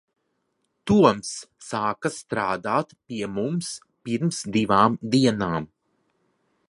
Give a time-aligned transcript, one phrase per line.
[0.91, 1.33] Toms
[1.65, 3.69] sāka strādāt pie mums
[4.09, 5.73] pirms divām dienām.